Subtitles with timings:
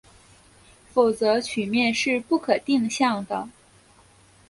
[0.91, 3.47] 否则曲面是不可定向的。